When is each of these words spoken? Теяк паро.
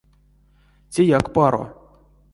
Теяк 0.93 1.25
паро. 1.35 1.63